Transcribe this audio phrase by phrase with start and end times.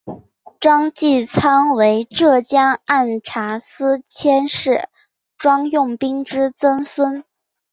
[0.59, 4.89] 庄际昌为浙江按察司佥事
[5.37, 7.23] 庄用宾之曾孙。